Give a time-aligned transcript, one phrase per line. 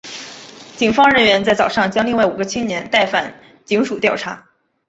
[0.77, 4.43] 警方人员在早上将另外五个青年带返警署调查。